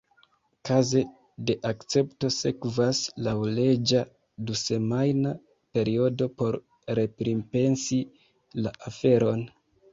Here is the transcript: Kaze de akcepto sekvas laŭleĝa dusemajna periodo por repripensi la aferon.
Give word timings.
Kaze 0.67 1.01
de 1.49 1.55
akcepto 1.71 2.31
sekvas 2.37 3.01
laŭleĝa 3.27 4.01
dusemajna 4.49 5.35
periodo 5.79 6.31
por 6.43 6.61
repripensi 7.03 8.05
la 8.65 8.77
aferon. 8.95 9.49